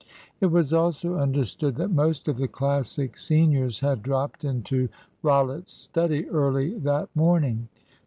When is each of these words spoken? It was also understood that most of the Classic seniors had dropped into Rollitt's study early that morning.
It 0.39 0.47
was 0.47 0.73
also 0.73 1.17
understood 1.19 1.75
that 1.75 1.91
most 1.91 2.27
of 2.27 2.37
the 2.37 2.47
Classic 2.47 3.15
seniors 3.15 3.81
had 3.81 4.01
dropped 4.01 4.43
into 4.43 4.89
Rollitt's 5.21 5.73
study 5.73 6.27
early 6.29 6.75
that 6.79 7.09
morning. 7.15 7.67